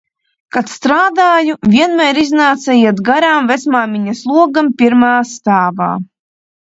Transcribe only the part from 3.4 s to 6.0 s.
vecmāmiņas logam, pirmā stāvā.